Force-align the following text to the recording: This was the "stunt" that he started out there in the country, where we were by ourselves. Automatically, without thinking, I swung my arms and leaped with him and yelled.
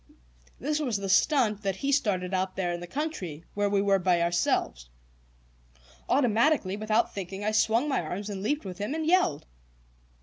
This 0.59 0.79
was 0.79 0.97
the 0.97 1.07
"stunt" 1.07 1.61
that 1.61 1.75
he 1.75 1.91
started 1.91 2.33
out 2.33 2.55
there 2.55 2.73
in 2.73 2.79
the 2.79 2.87
country, 2.87 3.43
where 3.53 3.69
we 3.69 3.83
were 3.83 3.99
by 3.99 4.19
ourselves. 4.19 4.89
Automatically, 6.09 6.75
without 6.75 7.13
thinking, 7.13 7.45
I 7.45 7.51
swung 7.51 7.87
my 7.87 8.01
arms 8.01 8.27
and 8.27 8.41
leaped 8.41 8.65
with 8.65 8.79
him 8.79 8.95
and 8.95 9.05
yelled. 9.05 9.45